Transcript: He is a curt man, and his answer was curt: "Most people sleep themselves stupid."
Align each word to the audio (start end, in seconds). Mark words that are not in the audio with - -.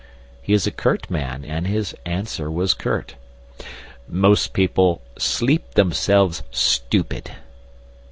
He 0.41 0.53
is 0.53 0.65
a 0.65 0.71
curt 0.71 1.11
man, 1.11 1.45
and 1.45 1.67
his 1.67 1.93
answer 2.07 2.49
was 2.49 2.73
curt: 2.73 3.13
"Most 4.07 4.51
people 4.51 4.99
sleep 5.15 5.75
themselves 5.75 6.41
stupid." 6.49 7.29